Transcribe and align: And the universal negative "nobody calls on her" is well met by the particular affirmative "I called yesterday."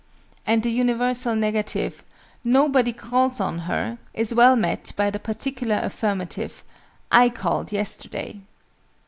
And 0.47 0.63
the 0.63 0.71
universal 0.71 1.35
negative 1.35 2.03
"nobody 2.43 2.91
calls 2.91 3.39
on 3.39 3.59
her" 3.69 3.99
is 4.15 4.33
well 4.33 4.55
met 4.55 4.91
by 4.95 5.11
the 5.11 5.19
particular 5.19 5.75
affirmative 5.83 6.63
"I 7.11 7.29
called 7.29 7.71
yesterday." 7.71 8.41